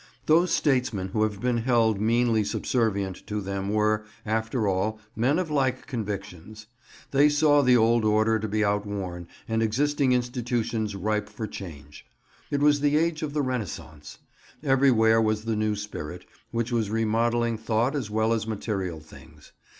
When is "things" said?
19.01-19.51